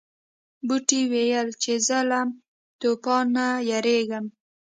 بوټي 0.67 1.01
ویل 1.11 1.47
چې 1.63 1.73
زه 1.87 1.99
له 2.09 2.19
طوفان 2.81 3.25
نه 3.35 3.45
یریږم. 3.69 4.25